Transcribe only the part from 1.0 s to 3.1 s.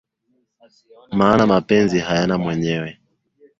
Maana mapenzi hayana mwenyewe